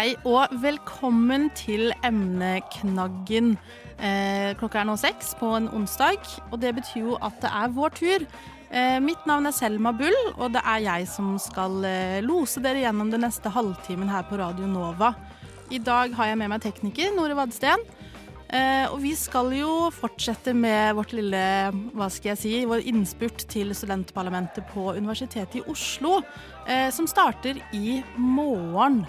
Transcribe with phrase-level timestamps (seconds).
[0.00, 3.50] Hei og velkommen til emneknaggen.
[4.00, 7.74] Eh, klokka er nå seks på en onsdag, og det betyr jo at det er
[7.76, 8.24] vår tur.
[8.72, 12.80] Eh, mitt navn er Selma Bull, og det er jeg som skal eh, lose dere
[12.80, 15.12] gjennom den neste halvtimen her på Radio Nova.
[15.68, 17.84] I dag har jeg med meg tekniker Nore Vadsten.
[18.48, 21.44] Eh, og vi skal jo fortsette med vårt lille,
[21.92, 26.22] hva skal jeg si, vår innspurt til studentparlamentet på Universitetet i Oslo,
[26.64, 29.04] eh, som starter i morgen.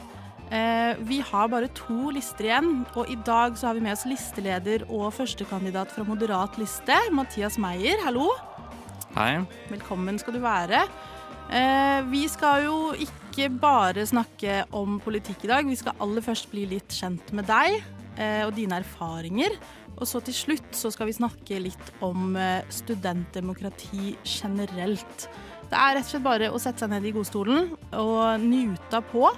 [0.51, 4.03] Eh, vi har bare to lister igjen, og i dag så har vi med oss
[4.03, 8.01] listeleder og førstekandidat fra Moderat liste, Mathias Meyer.
[8.03, 8.25] Hallo.
[9.15, 9.45] Hei.
[9.69, 10.81] Velkommen skal du være.
[11.55, 16.51] Eh, vi skal jo ikke bare snakke om politikk i dag, vi skal aller først
[16.51, 17.77] bli litt kjent med deg
[18.19, 19.55] eh, og dine erfaringer.
[20.01, 22.35] Og så til slutt så skal vi snakke litt om
[22.73, 25.29] studentdemokrati generelt.
[25.71, 29.29] Det er rett og slett bare å sette seg ned i godstolen og nyta på.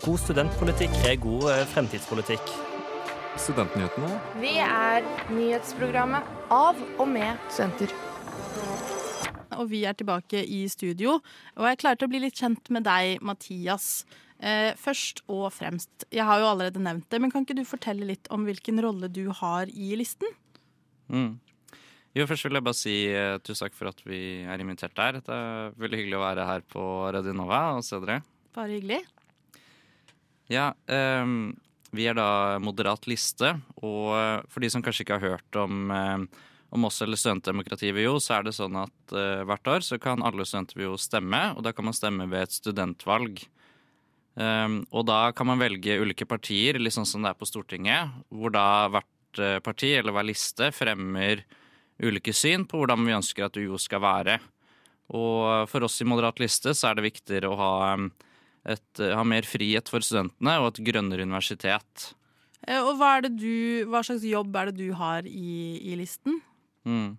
[0.00, 2.52] God studentpolitikk er god eh, fremtidspolitikk.
[3.40, 4.08] Studentnyhetene.
[4.40, 7.92] Vi er nyhetsprogrammet av og med studenter.
[9.60, 11.18] Og vi er tilbake i studio.
[11.58, 14.06] Og jeg klarte å bli litt kjent med deg, Mathias.
[14.40, 18.08] Eh, først og fremst, jeg har jo allerede nevnt det, men kan ikke du fortelle
[18.08, 20.32] litt om hvilken rolle du har i listen?
[21.12, 21.34] Mm.
[22.10, 25.20] Jo, først vil jeg bare si uh, tusen takk for at vi er invitert der.
[25.22, 26.82] Det er veldig hyggelig å være her på
[27.14, 28.16] Radio Nova og se dere.
[28.56, 28.98] Bare hyggelig.
[30.50, 31.52] Ja, um,
[31.94, 35.94] vi er da moderat liste, og uh, for de som kanskje ikke har hørt om,
[35.94, 39.14] uh, om oss eller studentdemokratiet ved Jo, så er det sånn at
[39.46, 42.48] hvert år så kan alle studenter ved Jo stemme, og da kan man stemme ved
[42.48, 43.38] et studentvalg.
[44.34, 48.18] Um, og da kan man velge ulike partier, litt sånn som det er på Stortinget,
[48.34, 51.44] hvor da hvert parti eller hver liste fremmer
[52.02, 54.38] ulike syn på hvordan vi ønsker at UiO skal være.
[55.10, 57.72] Og for oss i Moderat liste så er det viktigere å ha,
[58.70, 62.12] et, ha mer frihet for studentene og et grønnere universitet.
[62.66, 66.38] Eh, og hva, du, hva, slags jobb er det du har i, i listen?
[66.86, 67.18] Mm.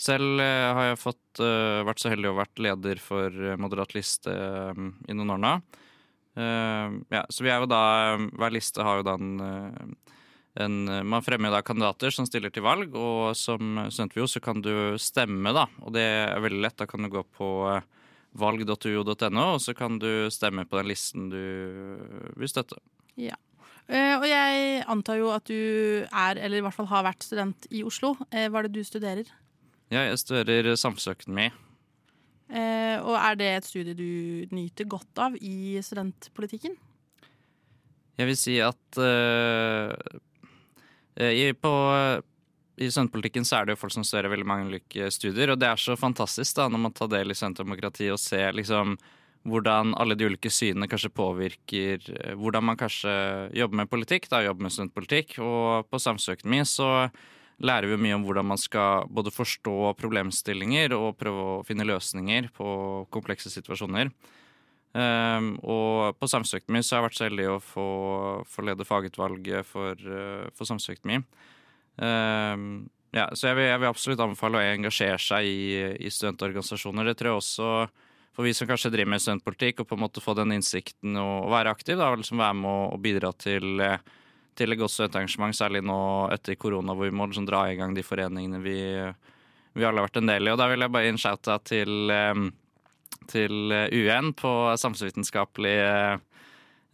[0.00, 4.32] Selv uh, har jeg fått, uh, vært så heldig å vært leder for Moderat liste
[4.74, 5.54] um, i noen år nå.
[6.34, 7.82] Uh, ja, så vi er jo da
[8.18, 9.92] Hver liste har jo da en
[10.60, 10.76] en,
[11.08, 15.50] man fremmer da kandidater som stiller til valg, og som studentvio så kan du stemme,
[15.56, 15.66] da.
[15.82, 16.78] Og det er veldig lett.
[16.78, 17.48] Da kan du gå på
[18.38, 21.42] valg.uo.no, og så kan du stemme på den listen du
[22.38, 22.78] vil støtte.
[23.18, 23.36] Ja.
[23.84, 27.82] Og jeg antar jo at du er, eller i hvert fall har vært student i
[27.84, 28.14] Oslo.
[28.30, 29.28] Hva er det du studerer?
[29.92, 31.50] Ja, jeg studerer samfunnsøkonomi.
[33.04, 36.78] Og er det et studie du nyter godt av i studentpolitikken?
[38.14, 38.98] Jeg vil si at
[41.20, 41.72] i, på,
[42.76, 45.68] I studentpolitikken så er det jo folk som studerer veldig mange ulike studier, og det
[45.70, 48.96] er så fantastisk da når man tar del i studentdemokrati og ser liksom
[49.44, 52.06] hvordan alle de ulike synene kanskje påvirker
[52.40, 53.12] hvordan man kanskje
[53.52, 55.36] jobber med politikk, da, jobber med studentpolitikk.
[55.44, 56.88] Og på samfunnsøkonomi så
[57.62, 62.48] lærer vi mye om hvordan man skal både forstå problemstillinger og prøve å finne løsninger
[62.56, 62.68] på
[63.14, 64.10] komplekse situasjoner.
[64.94, 67.86] Um, og på samfunnsøkonomi så har jeg vært så heldig å få,
[68.46, 71.24] få lede fagutvalget for, uh, for samfunnsøkonomi.
[71.98, 72.68] Um,
[73.14, 75.66] ja, så jeg vil, jeg vil, absolutt anbefale å engasjere seg i,
[75.98, 77.10] i, studentorganisasjoner.
[77.10, 77.68] Det tror jeg også
[78.34, 81.36] for vi som kanskje driver med studentpolitikk, og på en måte få den innsikten og,
[81.44, 83.84] og være aktiv, da, liksom være med å, å bidra til,
[84.58, 86.00] til et godt studentengasjement, særlig nå
[86.34, 88.80] etter korona, hvor vi må liksom dra i gang de foreningene vi,
[89.74, 90.54] vi alle har vært en del i.
[90.54, 92.50] Og da vil jeg bare gi en til um,
[93.30, 95.74] til UN på samfunnsvitenskapelig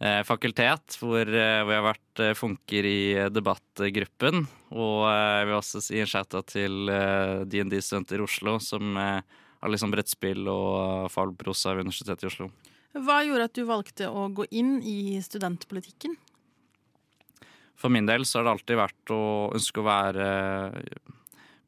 [0.01, 3.01] eh, fakultet, hvor, eh, hvor, jeg har vært eh, funker i
[3.33, 4.45] debattgruppen.
[4.71, 6.91] Og jeg vil også si en shout-out til
[7.51, 12.51] DND-studenter i Oslo, som har liksom brettspill og fallprosa ved Universitetet i Oslo.
[12.91, 16.17] Hva gjorde at du valgte å gå inn i studentpolitikken?
[17.79, 19.23] For min del så har det alltid vært å
[19.57, 20.25] ønske å være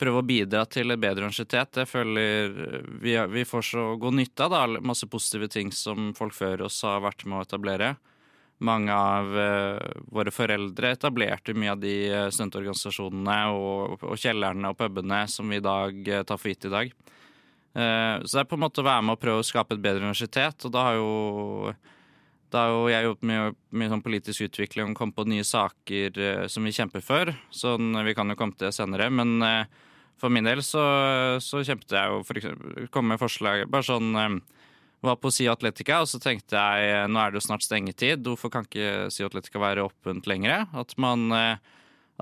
[0.04, 1.80] prøve å bidra til et bedre universitet.
[1.82, 2.56] Jeg føler
[3.02, 6.82] vi, vi får så god nytte av da, Masse positive ting som folk før oss
[6.86, 7.94] har vært med å etablere.
[8.64, 9.80] Mange av uh,
[10.14, 15.60] våre foreldre etablerte mye av de uh, studentorganisasjonene og, og kjellerne og pubene som vi
[15.60, 16.94] i dag uh, tar for gitt i dag.
[17.74, 20.06] så det er på en måte å være med og prøve å skape et bedre
[20.06, 21.74] universitet, og da har jo
[22.54, 26.20] da har jo jeg jobbet mye, mye sånn politisk utvikling og kommet på nye saker
[26.22, 27.32] eh, som vi kjemper for.
[27.54, 29.08] Sånn, vi kan jo komme til det senere.
[29.10, 29.80] Men eh,
[30.24, 30.84] for min del så,
[31.44, 34.40] så kjempet jeg jo for eksempel, kom med forslag bare sånn
[35.04, 38.24] var på SIO Atletica, og så tenkte jeg eh, nå er det jo snart stengetid.
[38.24, 40.64] Hvorfor kan ikke SIO Atletica være åpent lenger?
[40.80, 41.58] At man, eh,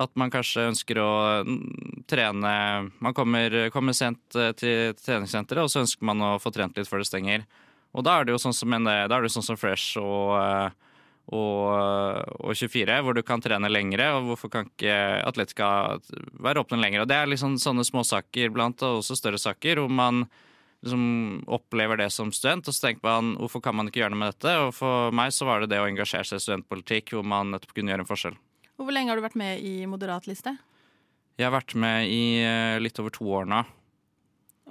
[0.01, 1.11] at man kanskje ønsker å
[1.45, 2.53] mm, trene
[2.97, 6.89] Man kommer, kommer sent eh, til treningssenteret, og så ønsker man å få trent litt
[6.89, 7.45] før det stenger.
[7.93, 8.89] Og da er det jo sånn som, en,
[9.29, 10.33] sånn som Fresh og,
[11.31, 14.09] og, og 24, hvor du kan trene lengre.
[14.17, 15.97] Og hvorfor kan ikke Atletica
[16.43, 17.03] være åpne lenger?
[17.03, 20.25] Og det er liksom sånne småsaker blant og også større saker hvor man
[20.81, 24.23] liksom opplever det som student, og så tenker man hvorfor kan man ikke gjøre noe
[24.23, 24.53] med dette?
[24.65, 27.75] Og for meg så var det det å engasjere seg i studentpolitikk, hvor man nettopp
[27.77, 28.39] kunne gjøre en forskjell.
[28.79, 30.55] Og Hvor lenge har du vært med i Moderat liste?
[31.37, 33.61] Jeg har vært med i eh, litt over to år nå.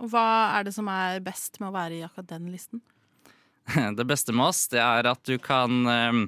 [0.00, 0.26] Og hva
[0.58, 2.82] er det som er best med å være i akkurat den listen?
[3.98, 6.20] Det beste med oss, det er at du kan eh,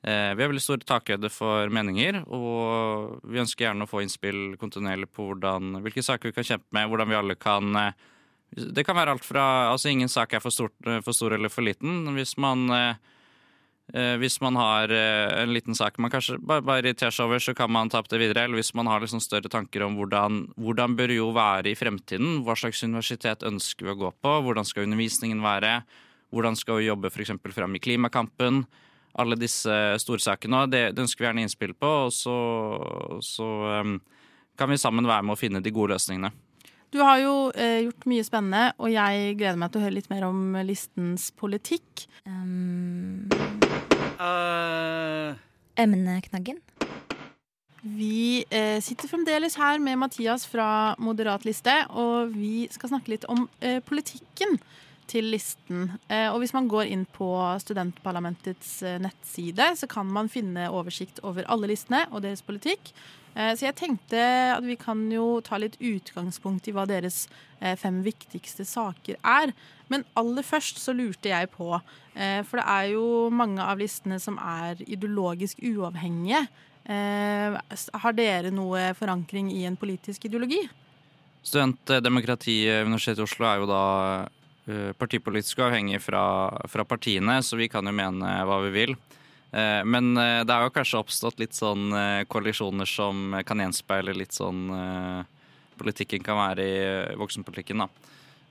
[0.00, 5.10] Vi har veldig stor takhøyde for meninger, og vi ønsker gjerne å få innspill kontinuerlig
[5.12, 8.06] på hvordan, hvilke saker vi kan kjempe med, hvordan vi alle kan eh,
[8.50, 11.52] Det kan være alt fra Altså, ingen sak er for, stort, eh, for stor eller
[11.52, 12.08] for liten.
[12.16, 12.96] Hvis man eh,
[13.92, 17.38] eh, hvis man har eh, en liten sak man kanskje bare, bare irriterer seg over,
[17.38, 18.44] så kan man ta opp det videre.
[18.44, 22.40] Eller hvis man har liksom større tanker om hvordan, hvordan bør jo være i fremtiden.
[22.46, 24.38] Hva slags universitet ønsker vi å gå på?
[24.48, 25.82] Hvordan skal undervisningen være?
[26.32, 27.36] Hvordan skal vi jobbe f.eks.
[27.52, 28.64] fram i klimakampen?
[29.18, 30.64] Alle disse storsakene.
[30.64, 32.36] og Det, det ønsker vi gjerne innspill på, og så,
[33.24, 33.48] så
[33.82, 33.98] um,
[34.58, 36.30] kan vi sammen være med å finne de gode løsningene.
[36.90, 40.10] Du har jo eh, gjort mye spennende, og jeg gleder meg til å høre litt
[40.10, 42.06] mer om listens politikk.
[42.26, 43.30] Um,
[45.78, 46.58] Emneknaggen.
[47.80, 53.24] vi eh, sitter fremdeles her med Mathias fra Moderat liste, og vi skal snakke litt
[53.30, 54.58] om eh, politikken
[55.10, 55.88] til listen.
[56.08, 57.28] Eh, og hvis man går inn på
[57.62, 62.92] studentparlamentets eh, nettside, så kan man finne oversikt over alle listene og deres politikk.
[63.34, 64.20] Eh, så jeg tenkte
[64.54, 67.26] at vi kan jo ta litt utgangspunkt i hva deres
[67.76, 69.50] fem viktigste saker er.
[69.92, 74.38] Men aller først så lurte jeg på, for det er jo mange av listene som
[74.40, 76.40] er ideologisk uavhengige.
[76.88, 80.62] Har dere noe forankring i en politisk ideologi?
[81.44, 83.84] Studentdemokrati ved Universitetet i Oslo er jo da
[84.98, 86.22] partipolitisk avhengig fra,
[86.68, 88.96] fra partiene, så vi kan jo mene hva vi vil.
[89.52, 94.14] Eh, Men eh, det har jo kanskje oppstått litt sånn eh, koalisjoner som kan gjenspeile
[94.14, 95.24] litt sånn eh,
[95.80, 97.88] politikken kan være i eh, voksenpolitikken, da.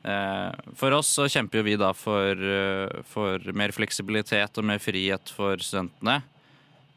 [0.04, 4.80] Eh, For oss så kjemper jo vi da for, eh, for mer fleksibilitet og mer
[4.84, 6.22] frihet for studentene.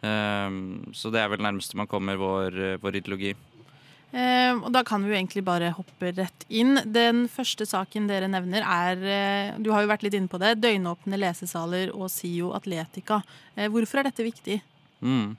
[0.03, 0.51] Eh,
[0.99, 3.35] Så det er vel nærmeste man kommer vår, eh, vår ideologi.
[4.12, 6.76] Eh, og da kan vi jo egentlig bare hoppe rett inn.
[6.85, 10.59] Den første saken dere nevner er eh, Du har jo vært litt inne på det.
[10.61, 13.23] Døgnåpne lesesaler og SIO Atletica.
[13.56, 14.59] Eh, hvorfor er dette viktig?
[15.00, 15.32] Mm.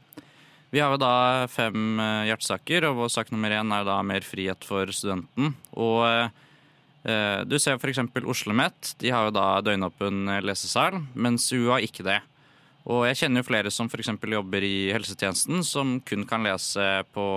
[0.74, 4.00] Vi har jo da fem eh, hjertesaker, og vår sak nummer én er jo da
[4.10, 5.54] mer frihet for studenten.
[5.78, 8.02] Og eh, du ser f.eks.
[8.26, 8.96] OsloMet.
[8.98, 12.24] De har jo da døgnåpen lesesal, mens UiO har ikke det.
[12.84, 14.10] Og jeg kjenner jo flere som f.eks.
[14.20, 17.28] jobber i helsetjenesten, som kun kan lese på,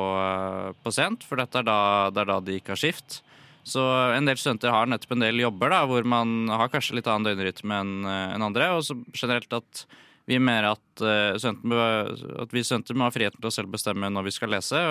[0.83, 1.79] på sent, for dette er da,
[2.11, 3.21] det er da de ikke har skift.
[3.67, 3.83] Så
[4.15, 7.27] en del studenter har nettopp en del jobber da, hvor man har kanskje litt annen
[7.27, 8.73] døgnrytme enn en andre.
[8.79, 9.87] Og så generelt at
[10.27, 14.27] vi mener at, eh, at vi studenter må ha friheten til å selv bestemme når
[14.27, 14.83] vi skal lese.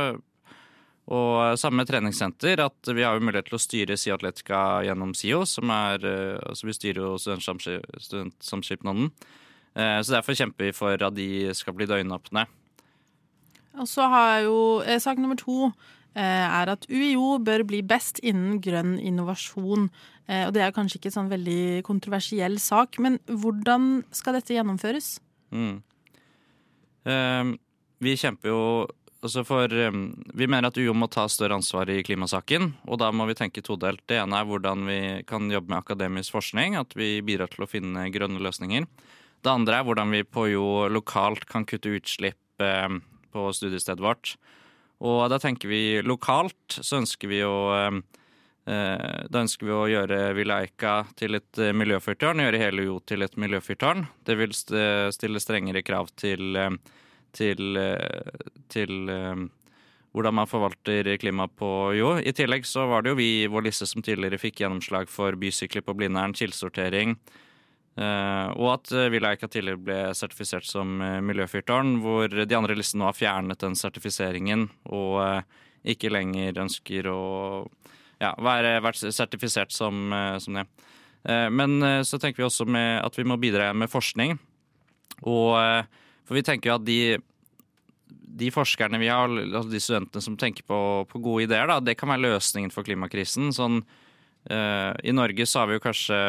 [1.06, 5.44] Og samme treningssenter, at vi har jo mulighet til å styre SIO Atletica gjennom SIO,
[5.46, 9.12] som er eh, Altså vi styrer jo studentsamskip- studentsamskipnaden.
[9.76, 12.46] Eh, Så derfor kjemper vi for at de skal bli døgnåpne.
[13.76, 15.72] Og så har jo eh, sak nummer to
[16.16, 19.90] eh, er at UiO bør bli best innen grønn innovasjon.
[20.26, 25.20] Og det er kanskje ikke en sånn veldig kontroversiell sak, men hvordan skal dette gjennomføres?
[25.54, 25.84] Mm.
[27.06, 27.52] Eh,
[28.02, 28.62] vi kjemper jo
[29.26, 30.00] altså for eh,
[30.38, 32.72] Vi mener at UiO må ta større ansvar i klimasaken.
[32.90, 34.04] Og da må vi tenke todelt.
[34.10, 36.78] Det ene er hvordan vi kan jobbe med akademisk forskning.
[36.80, 38.90] At vi bidrar til å finne grønne løsninger.
[39.46, 43.00] Det andre er hvordan vi på Jo lokalt kan kutte utslipp eh,
[43.32, 44.36] på studiestedet vårt.
[45.06, 48.00] Og da tenker vi lokalt så ønsker vi å eh,
[48.66, 53.22] Eh, Da ønsker vi å gjøre Villa Eika til et miljøfyrtårn, gjøre hele Jo til
[53.22, 54.08] et miljøfyrtårn.
[54.26, 56.58] Det vil stille strengere krav til,
[57.36, 57.80] til,
[58.74, 59.12] til
[60.16, 62.16] hvordan man forvalter klima på Jo.
[62.18, 65.38] I tillegg så var det jo vi i vår liste som tidligere fikk gjennomslag for
[65.38, 67.20] bysykler på Blindern, kildesortering.
[68.00, 73.04] Eh, og at eh, Villa tidligere ble sertifisert som eh, miljøfyrtårn, hvor de andre listene
[73.04, 77.22] nå har fjernet den sertifiseringen og uh, ikke lenger ønsker å
[78.20, 80.68] ja, være, være sertifisert som, uh, som det.
[81.26, 84.36] Men så tenker vi også at vi må bidra med forskning.
[85.26, 85.56] Og
[86.30, 87.18] For vi tenker jo at de,
[88.06, 90.78] de forskerne vi har, altså de studentene som tenker på,
[91.10, 93.50] på gode ideer, da, det kan være løsningen for klimakrisen.
[93.58, 93.82] Sånn,
[94.46, 96.22] I Norge så har vi jo kanskje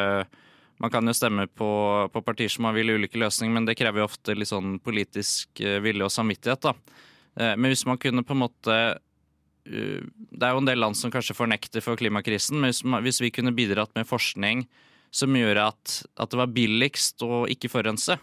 [0.83, 1.69] Man kan jo stemme på,
[2.13, 5.61] på partier som har vil ulike løsninger, men det krever jo ofte litt sånn politisk
[5.63, 6.67] eh, vilje og samvittighet.
[6.67, 7.01] da.
[7.39, 10.97] Eh, men hvis man kunne på en måte uh, Det er jo en del land
[10.97, 14.67] som kanskje fornekter for klimakrisen, men hvis, man, hvis vi kunne bidratt med forskning
[15.11, 18.17] som gjorde at, at det var billigst å ikke forurense,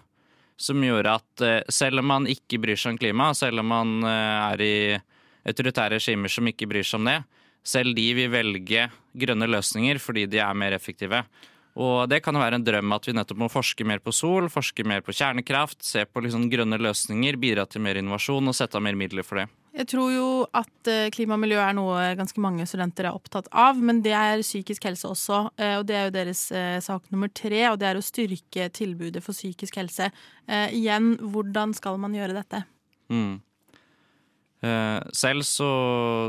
[0.56, 3.96] som gjorde at eh, selv om man ikke bryr seg om klima, selv om man
[4.06, 4.76] eh, er i
[5.44, 7.18] autoritære regimer som ikke bryr seg om det,
[7.64, 11.24] selv de vil velge grønne løsninger fordi de er mer effektive.
[11.74, 14.46] Og det kan jo være en drøm at vi nettopp må forske mer på sol,
[14.52, 18.78] forske mer på kjernekraft, se på liksom grønne løsninger, bidra til mer innovasjon og sette
[18.78, 19.48] av mer midler for det.
[19.74, 23.48] Jeg tror jo at eh, klima og miljø er noe ganske mange studenter er opptatt
[23.50, 25.40] av, men det er psykisk helse også.
[25.58, 28.68] eh, Og det er jo deres eh, sak nummer tre, og det er å styrke
[28.70, 30.12] tilbudet for psykisk helse.
[30.46, 32.62] Igjen, hvordan skal man gjøre dette?
[33.10, 33.40] Mm.
[34.64, 35.68] Eh, selv så,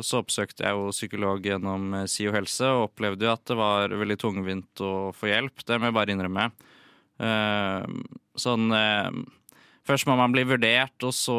[0.04, 3.96] så oppsøkte jeg jo psykolog gjennom eh, SIO helse, og opplevde jo at det var
[3.96, 5.64] veldig tungvint å få hjelp.
[5.64, 6.50] Det må jeg bare innrømme.
[7.24, 7.98] Eh,
[8.36, 8.70] sånn
[9.86, 11.38] Først må man bli vurdert, og så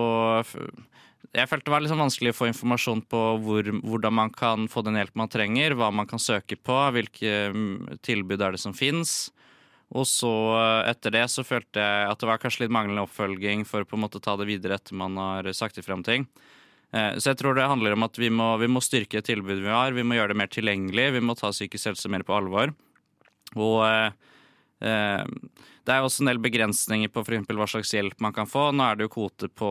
[1.34, 4.84] Jeg følte det var liksom vanskelig å få informasjon på hvor, hvordan man kan få
[4.86, 8.72] den hjelpen man trenger, hva man kan søke på, hvilke mm, tilbud er det som
[8.72, 9.34] fins.
[9.90, 10.30] Og så
[10.86, 13.98] etter det så følte jeg at det var kanskje litt manglende oppfølging for å på
[13.98, 16.24] en måte ta det videre etter man har sagt ifra om ting.
[16.92, 19.72] Eh, Så jeg tror det handler om at vi må, vi må styrke tilbudet vi
[19.72, 19.92] har.
[19.96, 21.12] Vi må gjøre det mer tilgjengelig.
[21.16, 22.74] Vi må ta psykisk helse mer på alvor.
[23.56, 24.10] Og eh,
[24.86, 25.24] eh,
[25.86, 28.70] det er også en del begrensninger på for hva slags hjelp man kan få.
[28.74, 29.70] Nå er det jo kvote på,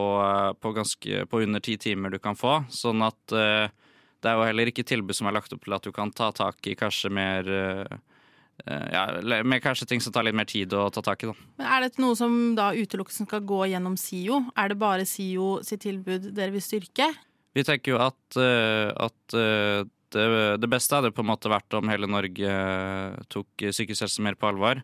[0.62, 2.62] på, ganske, på under ti timer du kan få.
[2.72, 5.92] Sånn at det er jo heller ikke tilbud som er lagt opp til at du
[5.92, 7.52] kan ta tak i kanskje mer
[8.66, 9.04] ja,
[9.44, 11.28] med kanskje ting som tar litt mer tid å ta tak i.
[11.28, 11.36] da.
[11.60, 14.40] Men Er dette noe som da utelukkende skal gå gjennom SIO?
[14.56, 17.12] Er det bare SIO sitt tilbud dere vil styrke?
[17.56, 19.84] Vi tenker jo at, eh, at eh,
[20.16, 20.26] det,
[20.60, 24.36] det beste hadde på en måte vært om hele Norge eh, tok psykisk helse mer
[24.40, 24.82] på alvor.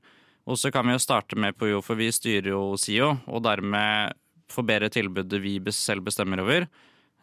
[0.47, 3.43] Og så kan vi jo starte med på jo, for vi styrer jo SIO, og
[3.45, 4.15] dermed
[4.51, 6.67] forbedre tilbudet vi selv bestemmer over.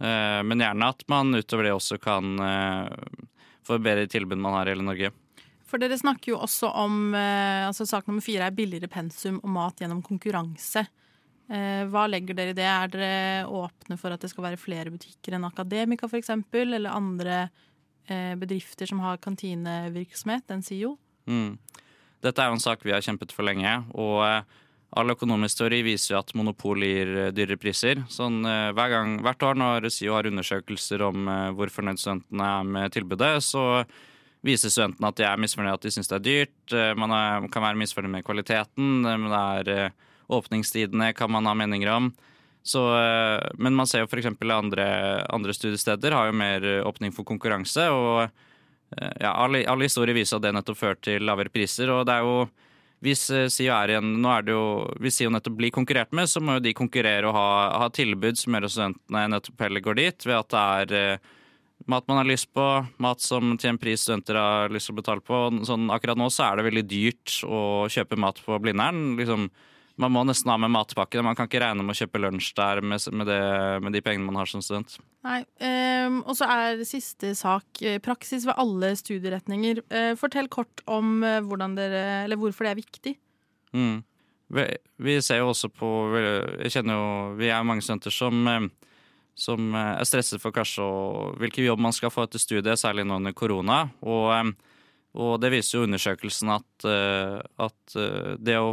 [0.01, 2.37] Eh, Men gjerne at man utover det også kan
[3.65, 5.11] få forbedre tilbud man har i hele Norge.
[5.69, 9.53] For dere snakker jo også om eh, altså Sak nummer fire er billigere pensum og
[9.53, 10.87] mat gjennom konkurranse.
[11.49, 12.69] Eh, Hva legger dere i det?
[12.69, 17.43] Er dere åpne for at det skal være flere butikker enn Akademika f.eks., eller andre
[18.09, 20.97] eh, bedrifter som har kantinevirksomhet enn SIO?
[21.29, 21.59] Mm.
[22.25, 24.25] Dette er jo en sak vi har kjempet for lenge, og
[24.99, 28.01] all økonomisk teori viser jo at monopol gir dyrere priser.
[28.11, 32.97] Sånn, hver gang, hvert år når SIO har undersøkelser om hvor fornøyd studentene er med
[32.97, 33.85] tilbudet, så
[34.47, 36.75] viser studentene at de er misfornøyd, at de syns det er dyrt.
[36.75, 41.49] Eh, Man er, kan være misfornøyd med kvaliteten, eh, det er eh, åpningstidene kan man
[41.49, 42.13] ha meninger om.
[42.69, 42.83] Så,
[43.57, 44.27] men man ser jo f.eks.
[44.53, 44.87] andre,
[45.33, 47.87] andre studiesteder har jo mer åpning for konkurranse.
[47.89, 48.29] og
[49.23, 51.89] ja, alle, alle historier viser at det nettopp fører til lavere priser.
[51.89, 52.43] Og det er jo
[53.01, 53.23] hvis
[53.55, 54.67] SIO er igjen, nå er det jo,
[55.01, 57.49] hvis SIO nettopp blir konkurrert med, så må jo de konkurrere og ha,
[57.87, 61.19] ha tilbud som gjør at studentene nettopp heller går dit, ved at det er
[61.87, 62.65] mat man har lyst på,
[62.99, 65.41] mat som til en pris studenter har lyst til å betale på.
[65.69, 67.61] Sånn, akkurat nå så er det veldig dyrt å
[67.93, 69.15] kjøpe mat på Blindern.
[69.21, 69.49] Liksom,
[69.99, 71.23] man må nesten ha med matpakke.
[71.27, 73.41] Man kan ikke regne med å kjøpe lunsj der med, med, det,
[73.85, 74.99] med de pengene man har som student.
[75.27, 75.41] Nei.
[76.07, 79.83] um, og så er siste sak eh, praksis ved alle studieretninger.
[79.91, 81.43] Uh, fortell kort om eh,
[81.75, 83.17] dere, eller hvorfor det er viktig.
[83.75, 83.99] Mm.
[84.55, 84.65] Vi,
[85.05, 88.69] vi ser jo også på Jeg kjenner jo Vi er mange studenter som, eh,
[89.39, 90.87] som eh, er stresset for kanskje
[91.39, 93.85] hvilken jobb man skal få etter studiet, særlig nå under korona.
[94.03, 94.53] Og, eh,
[95.19, 97.99] og det viser jo undersøkelsen at, eh, at
[98.59, 98.71] å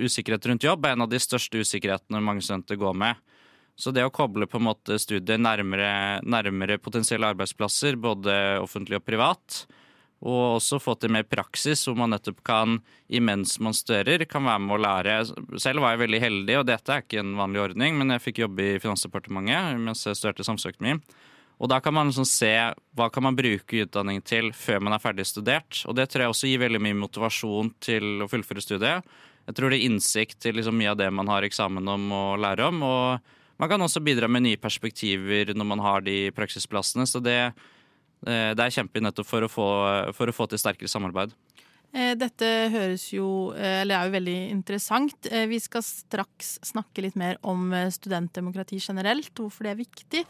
[0.00, 3.22] usikkerhet rundt jobb er en av de største usikkerhetene mange studenter går med.
[3.74, 9.06] Så det å koble på en måte studiet nærmere, nærmere potensielle arbeidsplasser, både offentlig og
[9.06, 9.64] privat,
[10.24, 12.78] og også få til mer praksis, hvor man nettopp kan,
[13.12, 15.18] imens man studerer, kan være med å lære.
[15.60, 18.40] Selv var jeg veldig heldig, og dette er ikke en vanlig ordning, men jeg fikk
[18.46, 20.96] jobbe i Finansdepartementet mens jeg studerte samfunnsøkonomi.
[21.62, 22.50] Og da kan man liksom se
[22.96, 25.84] hva kan man bruke utdanning til før man er ferdig studert.
[25.86, 29.06] Og det tror jeg også gir veldig mye motivasjon til å fullføre studiet.
[29.44, 32.24] Jeg tror det er innsikt til liksom mye av det man har eksamen om å
[32.40, 32.82] lære om.
[32.88, 37.06] Og man kan også bidra med nye perspektiver når man har de praksisplassene.
[37.06, 37.52] Så det,
[38.26, 39.66] eh, det er kjempe nettopp for å, få,
[40.16, 41.34] for å få til sterkere samarbeid.
[41.94, 45.30] Eh, Dette høres jo, eh, eller er jo veldig interessant.
[45.30, 50.24] Vi skal straks snakke litt mer om studentdemokrati generelt, hvorfor det er viktig.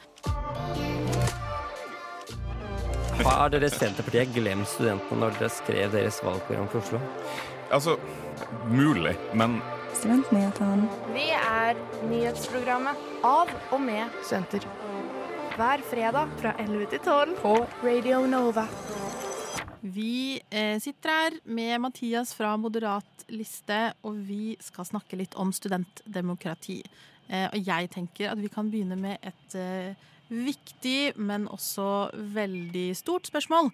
[3.25, 7.01] Har dere Senterpartiet glemt studentene når dere skrev deres valgprogram for Oslo?
[7.73, 7.97] Altså,
[8.69, 9.61] mulig, men
[9.95, 10.89] Studentnyhetene.
[11.15, 11.79] Vi er
[12.11, 14.67] nyhetsprogrammet av og med studenter.
[15.55, 17.53] Hver fredag fra 11 til 12 på
[17.85, 18.65] Radio Nova.
[19.87, 25.53] Vi eh, sitter her med Mathias fra Moderat liste, og vi skal snakke litt om
[25.55, 26.81] studentdemokrati.
[27.29, 31.89] Eh, og jeg tenker at vi kan begynne med et eh, viktig, men også
[32.35, 33.71] veldig stort spørsmål.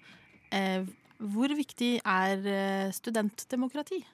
[0.53, 0.85] Eh,
[1.33, 4.05] hvor viktig er eh, studentdemokrati?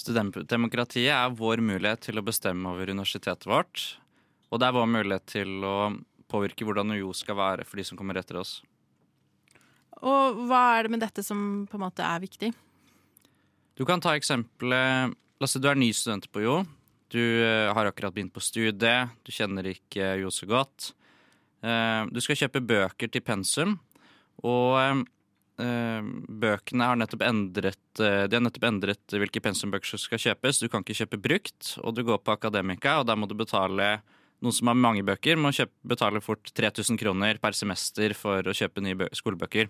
[0.00, 3.90] Studentdemokratiet er vår mulighet til å bestemme over universitetet vårt.
[4.50, 5.76] Og det er vår mulighet til å
[6.30, 8.60] påvirke hvordan UiO skal være for de som kommer etter oss.
[10.00, 12.52] Og hva er det med dette som på en måte er viktig?
[13.78, 16.58] Du kan ta eksempelet La oss si du er ny student på UiO.
[17.08, 20.90] Du eh, har akkurat begynt på studiet, du kjenner ikke UiO så godt.
[21.64, 23.78] Eh, Du skal kjøpe bøker til pensum,
[24.44, 26.10] og eh,
[26.44, 30.60] bøkene har nettopp endret De har nettopp endret hvilke pensumbøker som skal kjøpes.
[30.60, 33.96] Du kan ikke kjøpe brukt, og du går på Akademika, og der må du betale
[34.40, 38.56] noen som har mange bøker, må kjøpe, betale fort 3000 kroner per semester for å
[38.56, 39.68] kjøpe nye skolebøker.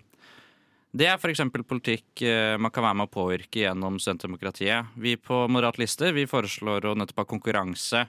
[0.91, 1.43] Det er f.eks.
[1.67, 4.91] politikk eh, man kan være med å påvirke gjennom studentdemokratiet.
[4.99, 8.05] Vi på Moderat liste vi foreslår å nettopp ha konkurranse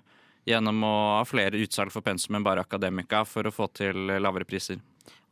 [0.49, 4.49] gjennom å ha flere utsalg for pensum enn bare akademika for å få til lavere
[4.49, 4.81] priser.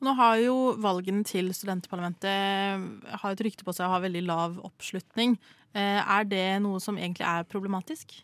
[0.00, 4.60] Nå har jo valgene til studentparlamentet har et rykte på seg å ha veldig lav
[4.70, 5.34] oppslutning.
[5.74, 8.14] Eh, Er det noe som egentlig er problematisk?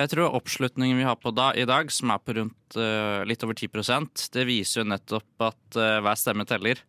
[0.00, 3.42] Jeg tror oppslutningen vi har på da, i dag, som er på rundt uh, litt
[3.44, 6.80] over 10% det viser jo nettopp at uh, hver stemme teller.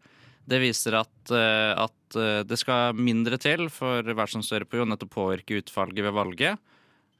[0.48, 2.16] Det viser at, uh, at
[2.48, 6.64] det skal mindre til for hver som står på jo nettopp påvirke utfalget ved valget.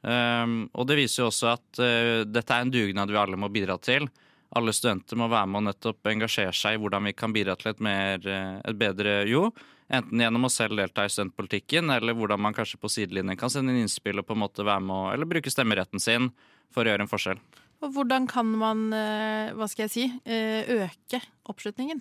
[0.02, 1.80] Um, og det viser jo også at
[2.28, 4.08] dette er en dugnad vi alle må bidra til.
[4.56, 7.72] Alle studenter må være med og nettopp engasjere seg i hvordan vi kan bidra til
[7.72, 8.26] et, mer,
[8.64, 9.46] et bedre jo.
[9.92, 13.74] Enten gjennom å selv delta i studentpolitikken, eller hvordan man kanskje på sidelinjen kan sende
[13.74, 16.30] inn innspill og på en måte være med å, eller bruke stemmeretten sin
[16.72, 17.42] for å gjøre en forskjell.
[17.82, 22.00] Og hvordan kan man, eh, hva skal jeg si, eh, øke oppslutningen?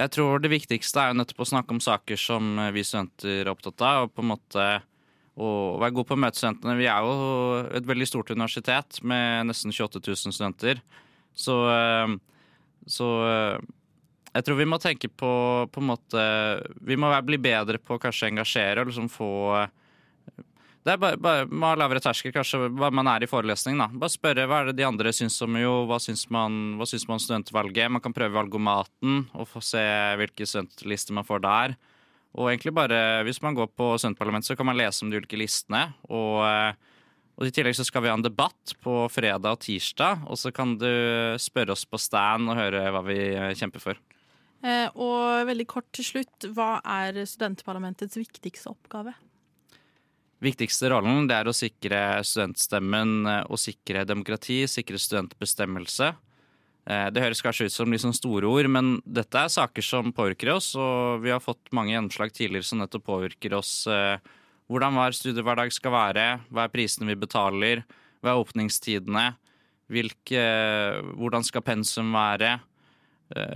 [0.00, 3.44] Jeg tror det viktigste er jo nettopp å snakke om saker som eh, vi studenter
[3.44, 4.68] er opptatt av, og på en måte
[5.38, 6.78] å være god på å møte studentene.
[6.80, 10.82] Vi er jo et veldig stort universitet med nesten 28 000 studenter.
[11.30, 11.54] Så,
[12.90, 13.06] så
[14.30, 15.30] jeg tror vi må tenke på
[15.72, 16.24] på en måte
[16.86, 19.30] Vi må bli bedre på å kanskje engasjere og liksom få
[20.80, 23.76] det er bare, bare Man har lavere terskel, kanskje hva man er i forelesning.
[23.80, 23.90] da.
[23.92, 27.04] Bare spørre hva er det de andre syns om jo, hva syns man, hva syns
[27.08, 27.92] man om studentvalget.
[27.92, 29.82] Man kan prøve valgomaten og få se
[30.20, 31.74] hvilke studentlister man får der.
[32.38, 35.36] Og egentlig bare, hvis man går på studentparlamentet, så kan man lese om de ulike
[35.36, 35.82] listene.
[36.08, 36.40] Og,
[37.36, 40.54] og i tillegg så skal vi ha en debatt på fredag og tirsdag, og så
[40.54, 40.88] kan du
[41.42, 43.20] spørre oss på stand og høre hva vi
[43.58, 44.00] kjemper for.
[44.62, 49.14] Eh, Og veldig kort til slutt, hva er studentparlamentets viktigste oppgave?
[50.40, 56.10] Viktigste rollen det er å sikre studentstemmen eh, og sikre demokrati, sikre studentbestemmelse.
[56.86, 60.52] Eh, Det høres kanskje ut som sånn store ord, men dette er saker som påvirker
[60.54, 63.86] oss, og vi har fått mange gjennomslag tidligere som nettopp påvirker oss.
[63.86, 64.18] eh,
[64.70, 67.82] Hvordan hver studiehverdag skal være, hva er prisene vi betaler,
[68.22, 69.36] hva er åpningstidene,
[69.90, 70.44] hvilke,
[71.18, 72.69] hvordan skal pensum være, eh,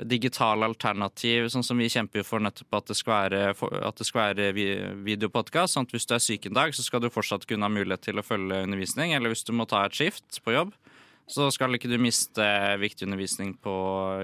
[0.07, 3.41] digitale alternativ, sånn som vi kjemper for nettopp at det skal være,
[3.83, 6.85] at det skal være vi- videopodkast, sånn at hvis du er syk en dag, så
[6.87, 9.85] skal du fortsatt kunne ha mulighet til å følge undervisning, eller hvis du må ta
[9.85, 10.75] et skift på jobb,
[11.27, 12.45] så skal ikke du miste
[12.79, 13.75] viktig undervisning på,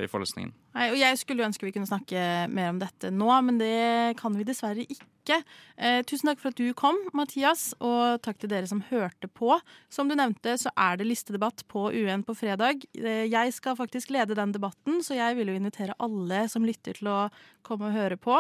[0.05, 0.53] i forelesningen.
[0.71, 4.37] Nei, og Jeg skulle ønske vi kunne snakke mer om dette nå, men det kan
[4.39, 5.41] vi dessverre ikke.
[5.77, 9.57] Eh, tusen takk for at du kom, Mathias, og takk til dere som hørte på.
[9.91, 12.87] Som du nevnte, så er det listedebatt på UN på fredag.
[12.95, 16.99] Eh, jeg skal faktisk lede den debatten, så jeg vil jo invitere alle som lytter
[17.01, 17.19] til å
[17.67, 18.39] komme og høre på.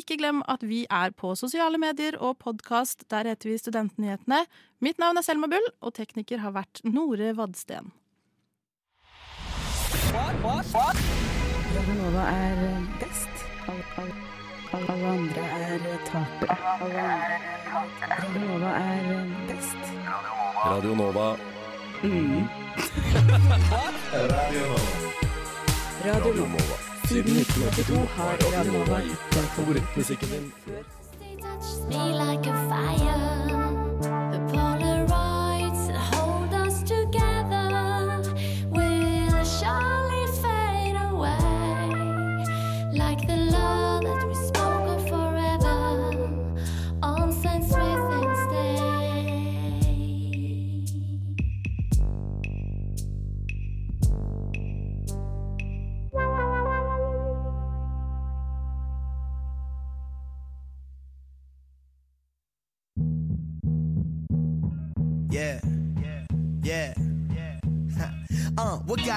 [0.00, 3.04] Ikke glem at vi er på sosiale medier og podkast.
[3.12, 4.46] Der heter vi Studentnyhetene.
[4.80, 7.92] Mitt navn er Selma Bull, og tekniker har vært Nore Vadsten.
[10.16, 11.35] Radio
[11.84, 13.28] Nova er eh, best.
[13.68, 14.14] Alle, alle,
[14.72, 16.56] alle, alle andre er eh, tapere.
[16.80, 18.16] Alle andre er tapere.
[18.20, 19.82] Radio Nova er eh, best.
[20.64, 21.36] Radio Nova.
[26.04, 26.76] Radio Nova.
[27.08, 30.52] Siden 1982 har Radio Nova gitt deg Favorittmusikken din.
[31.88, 33.45] me like a fire.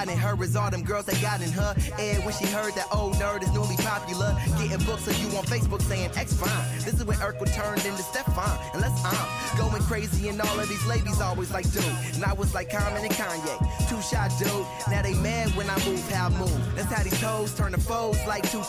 [0.06, 1.76] Got in her is all them girls that got in her.
[2.00, 5.44] And when she heard that old nerd is newly popular, getting books of you on
[5.44, 6.50] Facebook saying X fine.
[6.86, 8.58] This is when Urkel turned into Stefan.
[8.74, 11.84] Unless I'm um, going crazy and all of these ladies always like, dude.
[12.16, 13.90] And I was like Common and Kanye.
[13.90, 14.66] Two shot dude.
[14.90, 16.76] Now they mad when I move how I move.
[16.76, 18.64] That's how these toes turn to foes like two